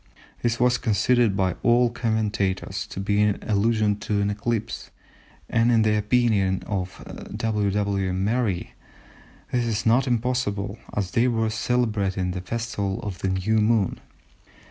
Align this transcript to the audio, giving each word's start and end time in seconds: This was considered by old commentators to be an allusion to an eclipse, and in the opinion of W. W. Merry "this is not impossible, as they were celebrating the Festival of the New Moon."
This 0.41 0.59
was 0.59 0.79
considered 0.79 1.37
by 1.37 1.55
old 1.63 1.93
commentators 1.93 2.87
to 2.87 2.99
be 2.99 3.21
an 3.21 3.37
allusion 3.43 3.99
to 3.99 4.19
an 4.19 4.31
eclipse, 4.31 4.89
and 5.47 5.71
in 5.71 5.83
the 5.83 5.95
opinion 5.95 6.63
of 6.65 7.03
W. 7.37 7.69
W. 7.69 8.11
Merry 8.11 8.73
"this 9.51 9.67
is 9.67 9.85
not 9.85 10.07
impossible, 10.07 10.79
as 10.97 11.11
they 11.11 11.27
were 11.27 11.51
celebrating 11.51 12.31
the 12.31 12.41
Festival 12.41 12.99
of 13.03 13.19
the 13.19 13.29
New 13.29 13.59
Moon." 13.61 13.99